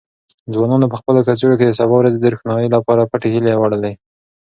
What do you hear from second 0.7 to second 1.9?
په خپلو کڅوړو کې د